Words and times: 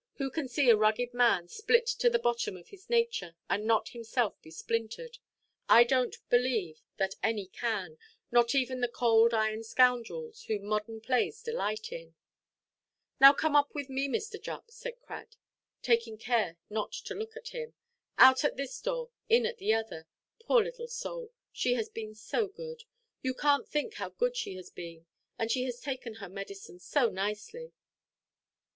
Who 0.15 0.31
can 0.31 0.47
see 0.47 0.67
a 0.67 0.75
rugged 0.75 1.13
man 1.13 1.47
split 1.47 1.85
to 1.85 2.09
the 2.09 2.17
bottom 2.17 2.57
of 2.57 2.69
his 2.69 2.89
nature, 2.89 3.35
and 3.47 3.65
not 3.67 3.89
himself 3.89 4.41
be 4.41 4.49
splintered? 4.49 5.19
I 5.69 5.83
donʼt 5.85 6.27
believe 6.27 6.81
that 6.97 7.13
any 7.21 7.45
can: 7.45 7.99
not 8.31 8.55
even 8.55 8.81
the 8.81 8.87
cold 8.87 9.31
iron 9.31 9.61
scoundrels 9.63 10.45
whom 10.45 10.65
modern 10.65 11.01
plays 11.01 11.43
delight 11.43 11.91
in. 11.91 12.15
"Now 13.19 13.31
come 13.33 13.55
up 13.55 13.75
with 13.75 13.89
me, 13.91 14.07
Mr. 14.07 14.41
Jupp," 14.41 14.71
said 14.71 14.99
Crad, 15.01 15.35
taking 15.83 16.17
care 16.17 16.57
not 16.67 16.93
to 16.93 17.13
look 17.13 17.37
at 17.37 17.49
him, 17.49 17.75
"out 18.17 18.43
at 18.43 18.57
this 18.57 18.81
door, 18.81 19.11
in 19.29 19.45
at 19.45 19.59
the 19.59 19.71
other. 19.75 20.07
Poor 20.39 20.63
little 20.63 20.87
soul! 20.87 21.31
she 21.51 21.75
has 21.75 21.89
been 21.89 22.15
so 22.15 22.47
good. 22.47 22.85
You 23.21 23.35
canʼt 23.35 23.67
think 23.67 23.93
how 23.93 24.09
good 24.09 24.35
she 24.35 24.55
has 24.55 24.71
been. 24.71 25.05
And 25.37 25.51
she 25.51 25.65
has 25.65 25.79
taken 25.79 26.15
her 26.15 26.27
medicine 26.27 26.79
so 26.79 27.09
nicely." 27.09 27.73